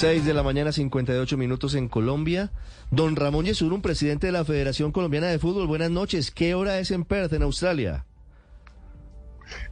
[0.00, 2.50] 6 de la mañana, 58 minutos en Colombia.
[2.90, 6.30] Don Ramón Yesurum, presidente de la Federación Colombiana de Fútbol, buenas noches.
[6.30, 8.06] ¿Qué hora es en Perth, en Australia?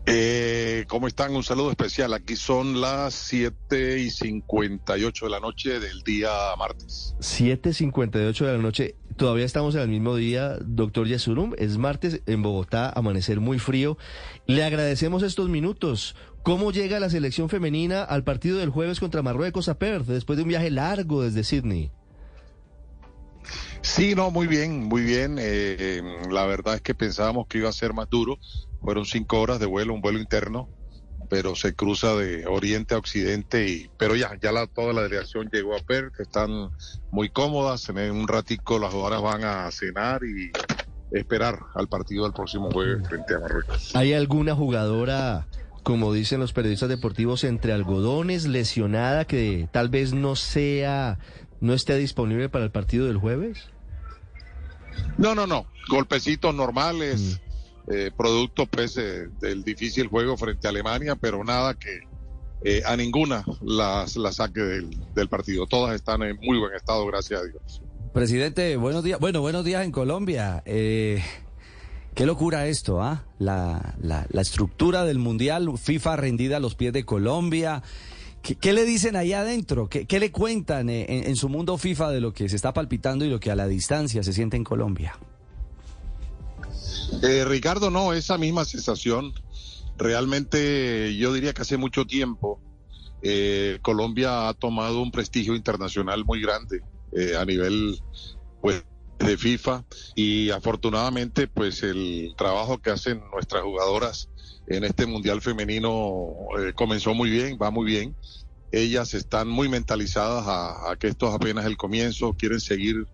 [0.04, 1.34] Eh, ¿Cómo están?
[1.34, 2.12] Un saludo especial.
[2.12, 7.15] Aquí son las 7 y 58 de la noche del día martes.
[7.20, 8.97] 7 y 58 de la noche.
[9.16, 11.55] Todavía estamos en el mismo día, doctor Yesurum.
[11.56, 13.97] Es martes en Bogotá, amanecer muy frío.
[14.47, 16.15] Le agradecemos estos minutos.
[16.49, 20.45] ¿Cómo llega la selección femenina al partido del jueves contra Marruecos a Perth después de
[20.45, 21.91] un viaje largo desde Sydney?
[23.83, 25.37] Sí, no, muy bien, muy bien.
[25.39, 28.39] Eh, la verdad es que pensábamos que iba a ser más duro.
[28.80, 30.70] Fueron cinco horas de vuelo, un vuelo interno,
[31.29, 33.69] pero se cruza de oriente a occidente.
[33.69, 36.70] Y, pero ya, ya la, toda la delegación llegó a Perth, están
[37.11, 37.87] muy cómodas.
[37.91, 40.51] En un ratico las jugadoras van a cenar y
[41.11, 43.95] esperar al partido del próximo jueves frente a Marruecos.
[43.95, 45.47] ¿Hay alguna jugadora
[45.88, 51.19] como dicen los periodistas deportivos, entre algodones, lesionada, que tal vez no sea,
[51.62, 53.70] no esté disponible para el partido del jueves?
[55.16, 55.64] No, no, no.
[55.89, 57.41] Golpecitos normales,
[57.86, 57.91] mm.
[57.91, 62.00] eh, producto pues, eh, del difícil juego frente a Alemania, pero nada que
[62.64, 65.66] eh, a ninguna las la saque del, del partido.
[65.66, 67.81] Todas están en muy buen estado, gracias a Dios.
[68.12, 69.19] Presidente, buenos días.
[69.20, 70.62] Bueno, buenos días en Colombia.
[70.66, 71.25] Eh,
[72.19, 73.24] Qué locura esto, ¿ah?
[73.38, 77.84] La, la, estructura del Mundial, FIFA rendida a los pies de Colombia.
[78.42, 79.88] ¿Qué, le dicen ahí adentro?
[79.88, 83.25] ¿Qué, qué le cuentan en, en, su mundo FIFA de lo que se está palpitando
[83.25, 85.16] y lo que a la distancia se siente en Colombia?
[87.22, 89.32] Eh, Ricardo, no, esa misma sensación.
[89.97, 92.58] Realmente yo diría que hace mucho tiempo
[93.22, 96.82] eh, Colombia ha tomado un prestigio internacional muy grande
[97.12, 98.00] eh, a nivel
[98.60, 98.82] pues
[99.29, 99.84] de FIFA
[100.15, 104.31] y afortunadamente pues el trabajo que hacen nuestras jugadoras
[104.67, 108.17] en este Mundial Femenino eh, comenzó muy bien, va muy bien.
[108.71, 113.06] Ellas están muy mentalizadas a, que esto es apenas el comienzo, quieren seguir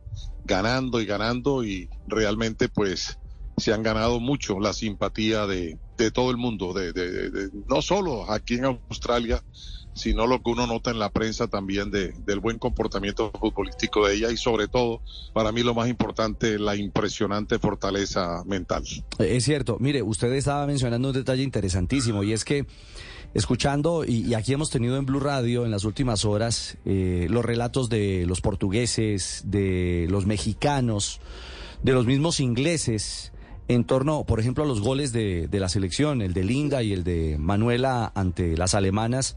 [0.45, 3.19] ganando y ganando y realmente pues
[3.57, 8.31] se han ganado mucho la simpatía de, de todo el mundo, de, de, no solo
[8.31, 9.43] aquí en Australia,
[9.94, 14.15] sino lo que uno nota en la prensa también de, del buen comportamiento futbolístico de
[14.16, 15.00] ella y sobre todo,
[15.32, 18.84] para mí lo más importante, la impresionante fortaleza mental.
[19.19, 22.66] Es cierto, mire, usted estaba mencionando un detalle interesantísimo y es que
[23.34, 27.88] escuchando, y, aquí hemos tenido en Blue Radio en las últimas horas eh, los relatos
[27.88, 31.21] de los portugueses, de los mexicanos,
[31.82, 33.32] de los mismos ingleses,
[33.69, 36.93] en torno, por ejemplo, a los goles de, de la selección, el de Linda y
[36.93, 39.37] el de Manuela ante las alemanas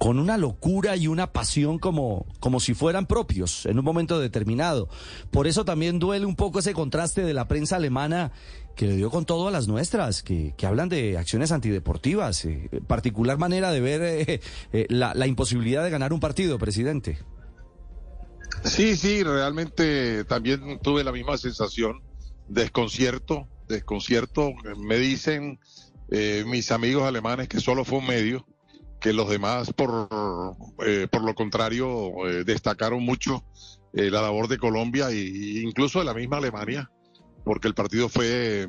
[0.00, 4.88] con una locura y una pasión como, como si fueran propios en un momento determinado.
[5.30, 8.32] Por eso también duele un poco ese contraste de la prensa alemana
[8.76, 12.70] que le dio con todo a las nuestras, que, que hablan de acciones antideportivas, eh,
[12.86, 14.40] particular manera de ver eh,
[14.72, 17.18] eh, la, la imposibilidad de ganar un partido, presidente.
[18.64, 22.00] Sí, sí, realmente también tuve la misma sensación,
[22.50, 24.52] desconcierto, desconcierto.
[24.78, 25.58] Me dicen
[26.46, 28.44] mis amigos alemanes que solo fue un medio,
[29.00, 30.08] que los demás, por,
[30.86, 33.42] eh, por lo contrario, eh, destacaron mucho
[33.94, 36.90] eh, la labor de Colombia e incluso de la misma Alemania,
[37.44, 38.68] porque el partido fue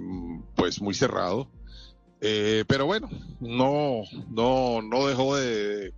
[0.55, 1.51] pues muy cerrado.
[2.19, 3.09] pero bueno,
[3.41, 5.93] no, no, no dejó de,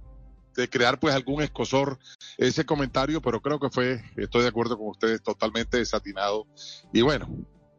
[0.56, 2.00] de crear pues algún escosor
[2.38, 6.48] ese comentario, pero creo que fue, estoy de acuerdo con ustedes, totalmente desatinado.
[6.92, 7.28] Y bueno,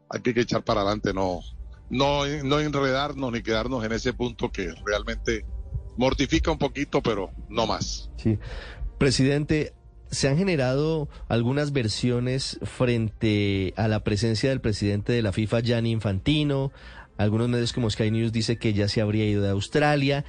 [0.09, 1.41] hay que echar para adelante, no,
[1.89, 5.45] no, no enredarnos ni quedarnos en ese punto que realmente
[5.97, 8.09] mortifica un poquito, pero no más.
[8.17, 8.37] Sí.
[8.97, 9.73] Presidente,
[10.11, 15.91] se han generado algunas versiones frente a la presencia del presidente de la FIFA, Gianni
[15.91, 16.71] Infantino.
[17.17, 20.25] Algunos medios como Sky News dice que ya se habría ido de Australia.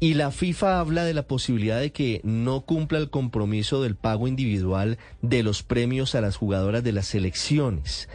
[0.00, 4.28] Y la FIFA habla de la posibilidad de que no cumpla el compromiso del pago
[4.28, 8.08] individual de los premios a las jugadoras de las selecciones.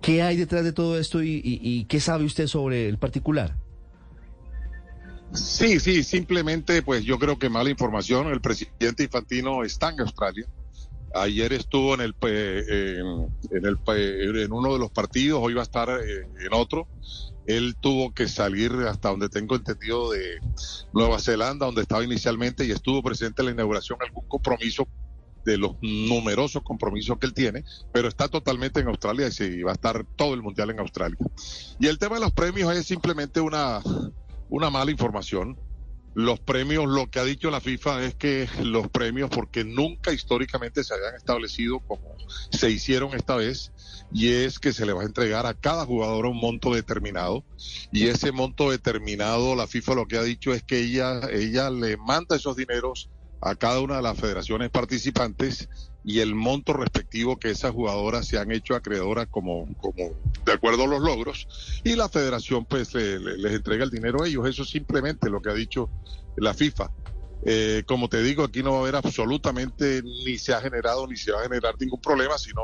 [0.00, 3.56] ¿Qué hay detrás de todo esto y qué sabe usted sobre el particular?
[5.32, 8.28] Sí, sí, simplemente pues yo creo que mala información.
[8.28, 10.46] El presidente Infantino está en Australia.
[11.14, 15.88] Ayer estuvo en el en, el en uno de los partidos, hoy va a estar
[15.88, 16.86] eh, en otro.
[17.46, 20.40] Él tuvo que salir hasta donde tengo entendido de
[20.92, 24.88] Nueva Zelanda, donde estaba inicialmente y estuvo presente en la inauguración algún compromiso
[25.46, 29.70] de los numerosos compromisos que él tiene, pero está totalmente en Australia y sí, va
[29.70, 31.16] a estar todo el mundial en Australia.
[31.80, 33.80] Y el tema de los premios es simplemente una
[34.48, 35.58] una mala información.
[36.14, 40.82] Los premios, lo que ha dicho la FIFA es que los premios, porque nunca históricamente
[40.82, 42.16] se habían establecido como
[42.50, 43.72] se hicieron esta vez,
[44.10, 47.44] y es que se le va a entregar a cada jugador un monto determinado,
[47.92, 51.98] y ese monto determinado, la FIFA lo que ha dicho es que ella, ella le
[51.98, 53.10] manda esos dineros
[53.40, 55.68] a cada una de las federaciones participantes
[56.04, 60.12] y el monto respectivo que esas jugadoras se han hecho acreedoras como, como
[60.44, 61.48] de acuerdo a los logros
[61.84, 64.48] y la federación pues les entrega el dinero a ellos.
[64.48, 65.90] Eso es simplemente lo que ha dicho
[66.36, 66.90] la FIFA.
[67.44, 71.16] Eh, como te digo, aquí no va a haber absolutamente ni se ha generado ni
[71.16, 72.62] se va a generar ningún problema, sino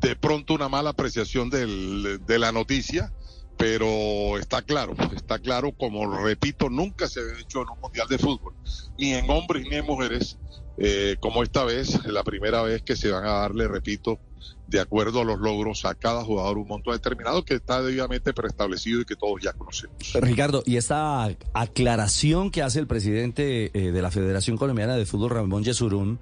[0.00, 3.12] de pronto una mala apreciación de la noticia
[3.60, 8.16] pero está claro, está claro, como repito, nunca se ha hecho en un mundial de
[8.16, 8.54] fútbol,
[8.96, 10.38] ni en hombres ni en mujeres,
[10.78, 14.18] eh, como esta vez, la primera vez que se van a darle, repito,
[14.66, 19.02] de acuerdo a los logros a cada jugador un monto determinado que está debidamente preestablecido
[19.02, 19.94] y que todos ya conocemos.
[20.14, 25.32] Ricardo, y esta aclaración que hace el presidente eh, de la Federación Colombiana de Fútbol,
[25.32, 26.18] Ramón Yesurún,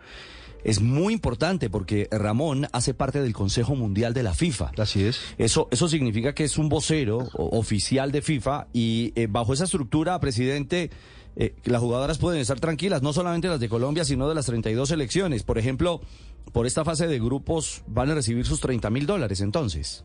[0.64, 4.72] es muy importante porque Ramón hace parte del Consejo Mundial de la FIFA.
[4.78, 5.20] Así es.
[5.38, 10.18] Eso, eso significa que es un vocero oficial de FIFA y eh, bajo esa estructura,
[10.20, 10.90] presidente,
[11.36, 14.88] eh, las jugadoras pueden estar tranquilas, no solamente las de Colombia, sino de las 32
[14.88, 15.44] selecciones.
[15.44, 16.00] Por ejemplo,
[16.52, 20.04] por esta fase de grupos van a recibir sus 30 mil dólares entonces.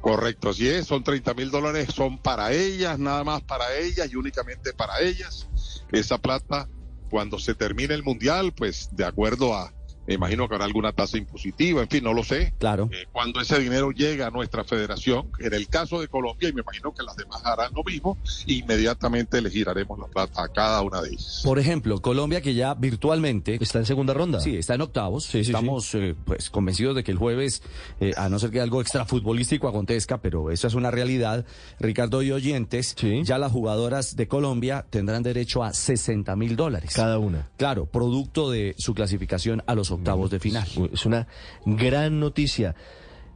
[0.00, 4.16] Correcto, así es, son 30 mil dólares, son para ellas, nada más para ellas y
[4.16, 5.48] únicamente para ellas.
[5.92, 6.68] Esa plata
[7.12, 9.74] cuando se termine el mundial, pues de acuerdo a,
[10.06, 12.52] me imagino que habrá alguna tasa impositiva, en fin, no lo sé.
[12.58, 12.88] Claro.
[12.92, 16.62] Eh, cuando ese dinero llega a nuestra federación, en el caso de Colombia, y me
[16.62, 21.00] imagino que las demás harán lo mismo, inmediatamente le giraremos la plata a cada una
[21.02, 21.42] de ellas.
[21.44, 24.40] Por ejemplo, Colombia que ya virtualmente está en segunda ronda.
[24.40, 25.24] Sí, está en octavos.
[25.24, 27.62] Sí, Estamos eh, pues convencidos de que el jueves,
[28.00, 31.44] eh, a no ser que algo extra futbolístico acontezca, pero eso es una realidad.
[31.78, 36.92] Ricardo y oyentes, ya las jugadoras de Colombia tendrán derecho a 60 mil dólares.
[36.94, 37.48] Cada una.
[37.56, 40.66] Claro, producto de su clasificación a los octavos de final.
[40.92, 41.26] Es una
[41.64, 42.74] gran noticia.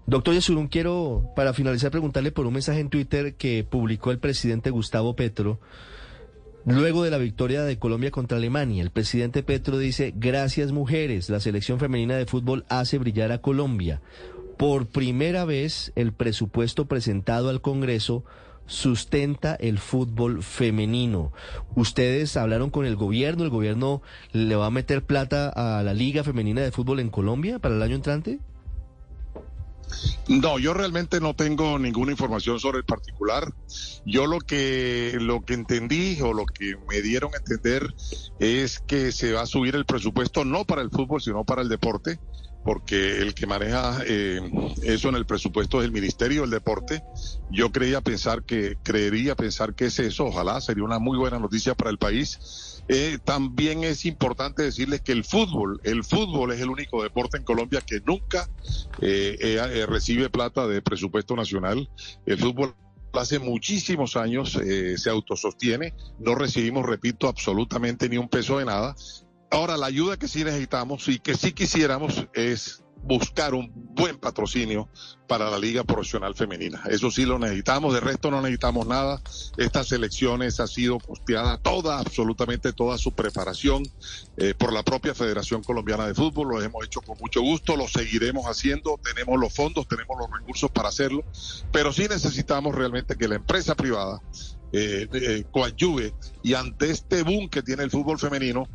[0.07, 4.71] Doctor Yesurún, quiero para finalizar preguntarle por un mensaje en Twitter que publicó el presidente
[4.71, 5.61] Gustavo Petro.
[6.65, 11.41] Luego de la victoria de Colombia contra Alemania, el presidente Petro dice, gracias mujeres, la
[11.41, 14.01] selección femenina de fútbol hace brillar a Colombia.
[14.57, 18.25] Por primera vez, el presupuesto presentado al Congreso
[18.67, 21.33] sustenta el fútbol femenino.
[21.75, 24.03] Ustedes hablaron con el gobierno, el gobierno
[24.33, 27.83] le va a meter plata a la Liga Femenina de Fútbol en Colombia para el
[27.83, 28.41] año entrante?
[30.29, 33.53] No, yo realmente no tengo ninguna información sobre el particular.
[34.05, 37.95] Yo lo que lo que entendí o lo que me dieron a entender
[38.41, 41.69] es que se va a subir el presupuesto no para el fútbol, sino para el
[41.69, 42.19] deporte
[42.67, 44.41] porque el que maneja eh,
[44.83, 47.01] eso en el presupuesto es el Ministerio del Deporte.
[47.49, 51.77] Yo creía pensar que, creería pensar que es eso, ojalá sería una muy buena noticia
[51.77, 52.83] para el país.
[52.89, 57.45] Eh, también es importante decirles que el fútbol, el fútbol es el único deporte en
[57.45, 58.51] Colombia que nunca
[59.01, 61.89] eh, recibe plata de presupuesto nacional.
[62.27, 62.75] El fútbol
[63.13, 64.59] hace muchísimos años
[64.97, 68.97] se autosostiene, no recibimos, repito, absolutamente ni un peso de nada
[69.51, 74.89] Ahora, la ayuda que sí necesitamos y que sí quisiéramos es buscar un buen patrocinio
[75.29, 76.83] para la Liga Profesional Femenina.
[76.89, 79.21] Eso sí lo necesitamos, de resto no necesitamos nada.
[79.57, 83.85] Estas elecciones ha sido costeada toda, absolutamente toda su preparación
[84.37, 86.49] eh, por la propia Federación Colombiana de Fútbol.
[86.49, 90.71] Lo hemos hecho con mucho gusto, lo seguiremos haciendo, tenemos los fondos, tenemos los recursos
[90.71, 91.25] para hacerlo,
[91.73, 94.21] pero sí necesitamos realmente que la empresa privada
[94.73, 95.45] eh, eh
[96.43, 98.69] y ante este boom que tiene el fútbol femenino,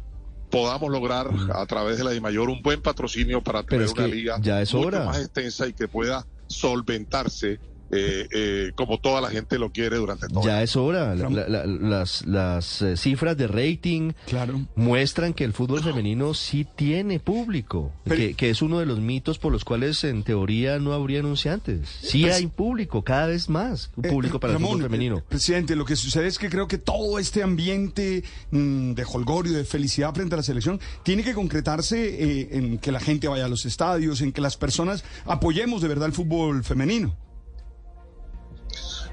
[0.51, 4.61] podamos lograr a través de la DIMAYOR un buen patrocinio para tener una liga ya
[4.61, 7.59] es mucho más extensa y que pueda solventarse
[7.91, 11.13] eh, eh, como toda la gente lo quiere durante todo Ya es hora.
[11.15, 14.61] las las eh, cifras de rating claro.
[14.75, 19.39] muestran que el fútbol femenino sí tiene público, que, que, es uno de los mitos
[19.39, 21.89] por los cuales en teoría no habría anunciantes.
[22.01, 25.21] Sí pues hay público, cada vez más público para el fútbol femenino.
[25.27, 29.65] presidente, lo que sucede es que creo que todo este ambiente mm, de holgorio, de
[29.65, 33.65] felicidad frente a la selección, tiene que concretarse en que la gente vaya a los
[33.65, 37.15] estadios, en que las personas apoyemos de verdad el fútbol femenino.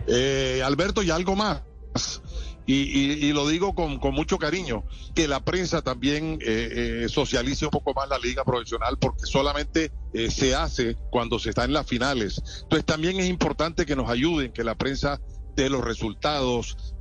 [0.09, 1.63] Eh, Alberto, y algo más.
[2.71, 4.85] Y, lo digo con, mucho cariño,
[5.15, 9.91] que la prensa también eh, eh, socialice un poco más la liga profesional, porque solamente
[10.29, 12.43] se hace cuando se está en las finales.
[12.65, 15.19] Entonces también es importante que nos ayuden, que la prensa
[15.57, 16.95] dé los resultados,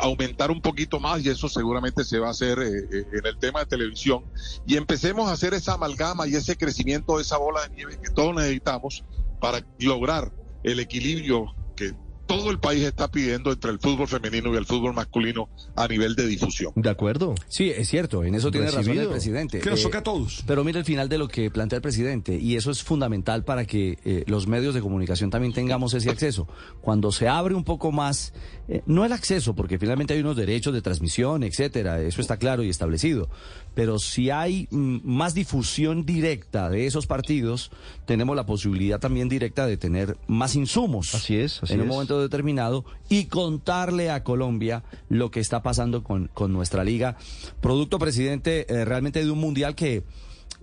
[0.00, 3.66] aumentar un poquito más, y eso seguramente se va a hacer en el tema de
[3.66, 4.22] televisión,
[4.66, 8.10] y empecemos a hacer esa amalgama y ese crecimiento de esa bola de nieve que
[8.10, 9.02] todos necesitamos
[9.40, 10.30] para lograr
[10.62, 11.94] el equilibrio que
[12.28, 16.14] todo el país está pidiendo entre el fútbol femenino y el fútbol masculino a nivel
[16.14, 16.72] de difusión.
[16.76, 17.34] De acuerdo.
[17.48, 19.60] Sí, es cierto, en eso tiene razón el presidente.
[19.60, 20.44] Que nos Eh, toca a todos.
[20.46, 23.64] Pero mire el final de lo que plantea el presidente, y eso es fundamental para
[23.64, 26.46] que eh, los medios de comunicación también tengamos ese acceso.
[26.82, 28.34] Cuando se abre un poco más,
[28.68, 32.62] eh, no el acceso, porque finalmente hay unos derechos de transmisión, etcétera, eso está claro
[32.62, 33.30] y establecido.
[33.74, 37.70] Pero si hay mm, más difusión directa de esos partidos,
[38.06, 41.14] tenemos la posibilidad también directa de tener más insumos.
[41.14, 41.94] Así es, así en un es.
[42.20, 47.16] Determinado y contarle a Colombia lo que está pasando con, con nuestra liga.
[47.60, 50.04] Producto, presidente, eh, realmente de un mundial que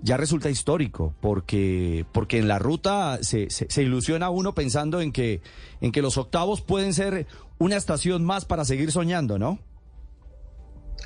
[0.01, 5.11] ya resulta histórico, porque, porque en la ruta se, se, se ilusiona uno pensando en
[5.11, 5.41] que,
[5.81, 9.59] en que los octavos pueden ser una estación más para seguir soñando, ¿no?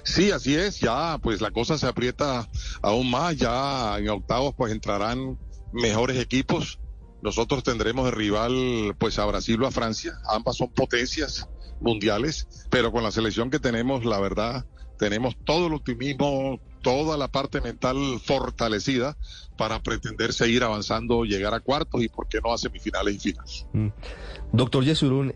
[0.03, 2.49] Sí, así es, ya pues la cosa se aprieta
[2.81, 5.37] aún más, ya en octavos pues entrarán
[5.71, 6.79] mejores equipos.
[7.21, 11.47] Nosotros tendremos de rival pues a Brasil o a Francia, ambas son potencias
[11.81, 14.65] mundiales, pero con la selección que tenemos, la verdad,
[14.97, 19.17] tenemos todo el optimismo, toda la parte mental fortalecida
[19.57, 23.65] para pretender seguir avanzando, llegar a cuartos y por qué no a semifinales y finales.
[23.73, 23.87] Mm.
[24.51, 25.35] Doctor Yesurún,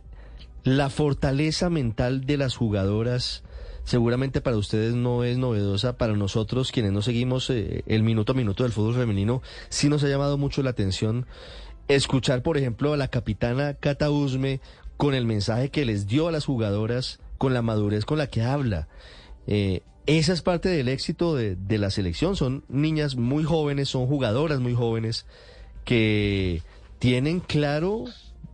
[0.63, 3.43] la fortaleza mental de las jugadoras
[3.83, 8.35] seguramente para ustedes no es novedosa, para nosotros quienes no seguimos eh, el minuto a
[8.35, 11.25] minuto del fútbol femenino, sí nos ha llamado mucho la atención
[11.87, 14.59] escuchar, por ejemplo, a la capitana Cata Usme
[14.97, 18.41] con el mensaje que les dio a las jugadoras, con la madurez con la que
[18.41, 18.87] habla.
[19.47, 22.35] Eh, esa es parte del éxito de, de la selección.
[22.35, 25.25] Son niñas muy jóvenes, son jugadoras muy jóvenes
[25.85, 26.61] que
[26.99, 28.05] tienen claro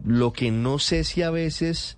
[0.03, 1.97] lo que no sé si a veces,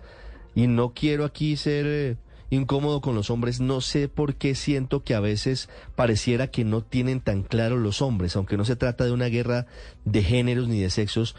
[0.56, 2.18] y no quiero aquí ser eh,
[2.52, 6.84] incómodo con los hombres, no sé por qué siento que a veces pareciera que no
[6.84, 9.66] tienen tan claro los hombres, aunque no se trata de una guerra
[10.06, 11.36] de géneros ni de sexos,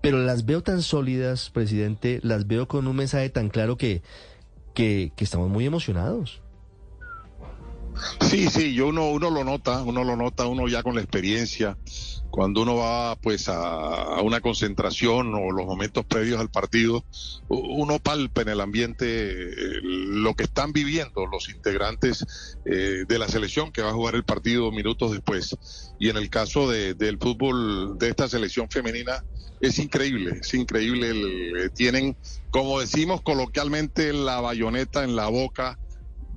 [0.00, 4.02] pero las veo tan sólidas, presidente, las veo con un mensaje tan claro que,
[4.74, 6.42] que, que estamos muy emocionados.
[8.20, 11.76] Sí, sí, yo uno, uno lo nota, uno lo nota, uno ya con la experiencia,
[12.30, 17.04] cuando uno va pues a, una concentración o los momentos previos al partido,
[17.48, 22.24] uno palpa en el ambiente eh, lo que están viviendo los integrantes
[22.64, 25.56] eh, de la selección que va a jugar el partido minutos después.
[25.98, 29.24] Y en el caso de- del fútbol de esta selección femenina,
[29.60, 31.10] es increíble, es increíble.
[31.10, 32.16] eh, tienen,
[32.50, 35.78] como decimos coloquialmente, la bayoneta en la boca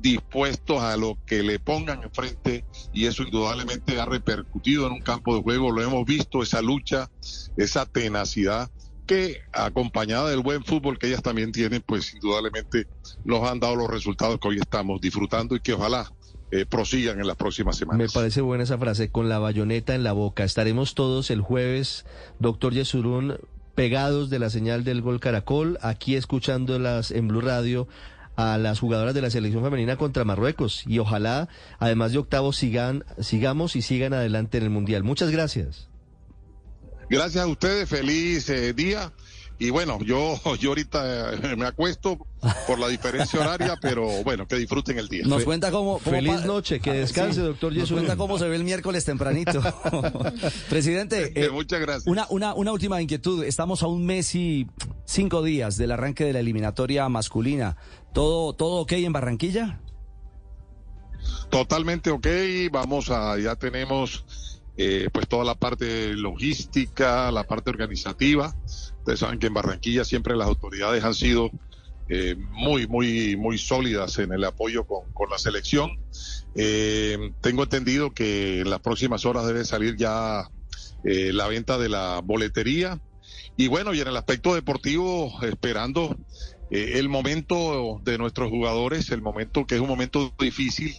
[0.03, 5.33] dispuestos a lo que le pongan enfrente y eso indudablemente ha repercutido en un campo
[5.35, 7.09] de juego, lo hemos visto, esa lucha,
[7.55, 8.69] esa tenacidad
[9.07, 12.85] que acompañada del buen fútbol que ellas también tienen, pues indudablemente
[13.23, 16.11] nos han dado los resultados que hoy estamos disfrutando y que ojalá
[16.51, 18.13] eh, prosigan en las próximas Me semanas.
[18.13, 20.43] parece buena esa frase, con la bayoneta en la boca.
[20.43, 22.05] Estaremos todos el jueves,
[22.39, 23.39] doctor Yesurún,
[23.73, 27.87] pegados de la señal del Gol Caracol, aquí escuchándolas en Blue Radio
[28.35, 30.83] a las jugadoras de la selección femenina contra Marruecos.
[30.87, 31.49] Y ojalá,
[31.79, 35.03] además de octavos, sigan, sigamos y sigan adelante en el Mundial.
[35.03, 35.89] Muchas gracias.
[37.09, 39.11] Gracias a ustedes, feliz eh, día.
[39.59, 42.17] Y bueno, yo, yo ahorita eh, me acuesto
[42.67, 45.23] por la diferencia horaria, pero bueno, que disfruten el día.
[45.25, 45.99] Nos cuenta cómo...
[45.99, 48.05] cómo Feliz noche, que Ah, descanse, doctor Nos Yesurún.
[48.05, 49.61] cuenta cómo se ve el miércoles tempranito.
[50.69, 52.07] Presidente, eh, muchas gracias.
[52.07, 53.43] Una, una, una última inquietud.
[53.43, 54.67] Estamos a un mes y
[55.05, 57.77] cinco días del arranque de la eliminatoria masculina.
[58.13, 59.79] ¿Todo, todo ok en Barranquilla?
[61.49, 62.27] Totalmente ok,
[62.71, 64.25] vamos a, ya tenemos
[64.75, 68.55] eh, pues toda la parte logística, la parte organizativa.
[68.99, 71.51] Ustedes saben que en Barranquilla siempre las autoridades han sido
[72.09, 75.91] eh, muy, muy, muy sólidas en el apoyo con, la selección.
[76.55, 80.49] Eh, tengo entendido que en las próximas horas debe salir ya
[81.05, 82.99] eh, la venta de la boletería.
[83.55, 86.15] Y bueno, y en el aspecto deportivo, esperando
[86.71, 90.95] eh, el momento de nuestros jugadores, el momento que es un momento difícil,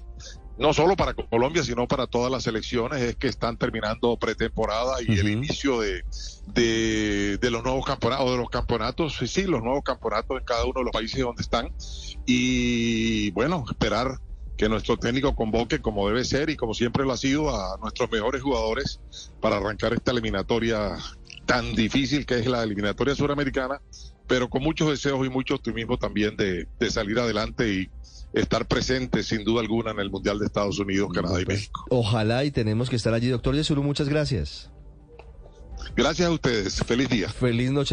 [0.57, 5.19] no solo para Colombia, sino para todas las selecciones, es que están terminando pretemporada y
[5.19, 6.05] el inicio de,
[6.47, 10.65] de, de los nuevos campeonatos, de los campeonatos, sí, sí, los nuevos campeonatos en cada
[10.65, 11.73] uno de los países donde están.
[12.25, 14.19] Y bueno, esperar
[14.57, 18.11] que nuestro técnico convoque como debe ser y como siempre lo ha sido a nuestros
[18.11, 19.01] mejores jugadores
[19.41, 20.97] para arrancar esta eliminatoria
[21.47, 23.81] tan difícil que es la eliminatoria suramericana,
[24.27, 27.89] pero con muchos deseos y mucho optimismo también de, de salir adelante y
[28.33, 31.85] estar presentes sin duda alguna en el Mundial de Estados Unidos, Canadá y México.
[31.91, 33.29] Ojalá y tenemos que estar allí.
[33.29, 34.71] Doctor Yesurún, muchas gracias.
[35.97, 36.83] Gracias a ustedes.
[36.85, 37.29] Feliz día.
[37.29, 37.93] Feliz noche.